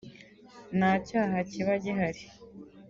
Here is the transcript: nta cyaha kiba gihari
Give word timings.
nta 0.77 0.91
cyaha 1.07 1.37
kiba 1.49 1.73
gihari 1.83 2.21